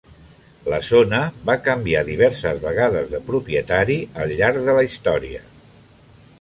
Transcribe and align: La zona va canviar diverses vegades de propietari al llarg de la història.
La 0.71 0.77
zona 0.87 1.19
va 1.49 1.55
canviar 1.67 2.01
diverses 2.07 2.63
vegades 2.65 3.13
de 3.13 3.21
propietari 3.29 4.01
al 4.25 4.35
llarg 4.41 4.67
de 4.71 4.79
la 4.81 4.87
història. 4.91 5.47